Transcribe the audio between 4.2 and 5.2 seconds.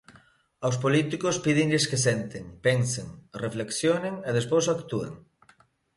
e despois actúen.